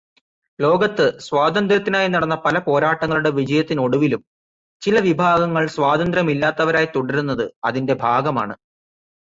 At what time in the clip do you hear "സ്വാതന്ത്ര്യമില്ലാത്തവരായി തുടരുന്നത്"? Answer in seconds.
5.67-7.45